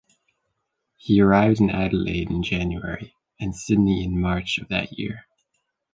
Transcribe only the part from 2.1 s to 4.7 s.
in January, and Sydney in March of